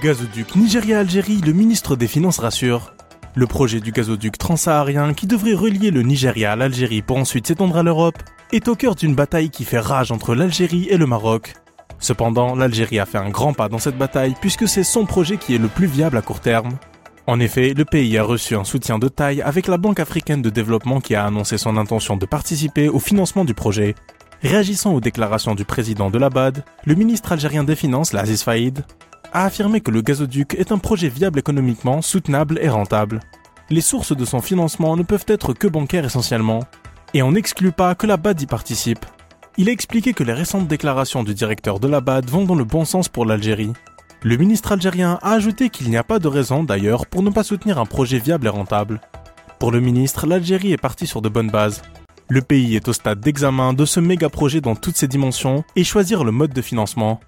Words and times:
Gazoduc 0.00 0.56
Nigeria-Algérie, 0.56 1.40
le 1.44 1.52
ministre 1.52 1.96
des 1.96 2.08
Finances 2.08 2.38
rassure. 2.38 2.94
Le 3.34 3.46
projet 3.46 3.80
du 3.80 3.92
gazoduc 3.92 4.38
transsaharien 4.38 5.12
qui 5.12 5.26
devrait 5.26 5.54
relier 5.54 5.90
le 5.90 6.02
Nigeria 6.02 6.52
à 6.52 6.56
l'Algérie 6.56 7.02
pour 7.02 7.18
ensuite 7.18 7.46
s'étendre 7.46 7.76
à 7.76 7.82
l'Europe 7.82 8.18
est 8.52 8.68
au 8.68 8.74
cœur 8.74 8.94
d'une 8.94 9.14
bataille 9.14 9.50
qui 9.50 9.64
fait 9.64 9.78
rage 9.78 10.10
entre 10.10 10.34
l'Algérie 10.34 10.88
et 10.88 10.96
le 10.96 11.06
Maroc. 11.06 11.54
Cependant, 11.98 12.54
l'Algérie 12.54 13.00
a 13.00 13.06
fait 13.06 13.18
un 13.18 13.30
grand 13.30 13.52
pas 13.52 13.68
dans 13.68 13.78
cette 13.78 13.98
bataille 13.98 14.34
puisque 14.40 14.66
c'est 14.66 14.84
son 14.84 15.04
projet 15.04 15.36
qui 15.36 15.54
est 15.54 15.58
le 15.58 15.68
plus 15.68 15.86
viable 15.86 16.16
à 16.16 16.22
court 16.22 16.40
terme. 16.40 16.78
En 17.26 17.38
effet, 17.38 17.74
le 17.74 17.84
pays 17.84 18.18
a 18.18 18.24
reçu 18.24 18.56
un 18.56 18.64
soutien 18.64 18.98
de 18.98 19.08
taille 19.08 19.42
avec 19.42 19.66
la 19.66 19.78
Banque 19.78 20.00
africaine 20.00 20.42
de 20.42 20.50
développement 20.50 21.00
qui 21.00 21.14
a 21.14 21.24
annoncé 21.24 21.58
son 21.58 21.76
intention 21.76 22.16
de 22.16 22.26
participer 22.26 22.88
au 22.88 22.98
financement 22.98 23.44
du 23.44 23.54
projet. 23.54 23.94
Réagissant 24.42 24.94
aux 24.94 25.00
déclarations 25.00 25.54
du 25.54 25.64
président 25.64 26.10
de 26.10 26.18
l'ABAD, 26.18 26.64
le 26.84 26.94
ministre 26.96 27.30
algérien 27.30 27.62
des 27.62 27.76
Finances, 27.76 28.12
Laziz 28.12 28.42
Faïd, 28.42 28.84
a 29.32 29.44
affirmé 29.44 29.80
que 29.80 29.90
le 29.90 30.02
gazoduc 30.02 30.54
est 30.54 30.72
un 30.72 30.78
projet 30.78 31.08
viable 31.08 31.38
économiquement, 31.38 32.02
soutenable 32.02 32.58
et 32.62 32.68
rentable. 32.68 33.20
Les 33.70 33.80
sources 33.80 34.16
de 34.16 34.24
son 34.24 34.40
financement 34.40 34.96
ne 34.96 35.02
peuvent 35.02 35.24
être 35.28 35.54
que 35.54 35.66
bancaires 35.66 36.04
essentiellement, 36.04 36.60
et 37.14 37.22
on 37.22 37.32
n'exclut 37.32 37.72
pas 37.72 37.94
que 37.94 38.06
la 38.06 38.16
BAD 38.16 38.42
y 38.42 38.46
participe. 38.46 39.04
Il 39.58 39.68
a 39.68 39.72
expliqué 39.72 40.12
que 40.14 40.24
les 40.24 40.32
récentes 40.32 40.68
déclarations 40.68 41.22
du 41.22 41.34
directeur 41.34 41.78
de 41.78 41.88
la 41.88 42.00
BAD 42.00 42.28
vont 42.28 42.44
dans 42.44 42.54
le 42.54 42.64
bon 42.64 42.84
sens 42.84 43.08
pour 43.08 43.26
l'Algérie. 43.26 43.72
Le 44.22 44.36
ministre 44.36 44.72
algérien 44.72 45.18
a 45.22 45.32
ajouté 45.32 45.68
qu'il 45.68 45.90
n'y 45.90 45.96
a 45.96 46.04
pas 46.04 46.18
de 46.18 46.28
raison 46.28 46.62
d'ailleurs 46.64 47.06
pour 47.06 47.22
ne 47.22 47.30
pas 47.30 47.42
soutenir 47.42 47.78
un 47.78 47.86
projet 47.86 48.18
viable 48.18 48.46
et 48.46 48.50
rentable. 48.50 49.00
Pour 49.58 49.72
le 49.72 49.80
ministre, 49.80 50.26
l'Algérie 50.26 50.72
est 50.72 50.76
partie 50.76 51.06
sur 51.06 51.22
de 51.22 51.28
bonnes 51.28 51.50
bases. 51.50 51.82
Le 52.28 52.40
pays 52.40 52.76
est 52.76 52.88
au 52.88 52.92
stade 52.92 53.20
d'examen 53.20 53.74
de 53.74 53.84
ce 53.84 54.00
méga 54.00 54.28
projet 54.28 54.60
dans 54.60 54.76
toutes 54.76 54.96
ses 54.96 55.08
dimensions 55.08 55.64
et 55.76 55.84
choisir 55.84 56.24
le 56.24 56.32
mode 56.32 56.52
de 56.52 56.62
financement 56.62 57.20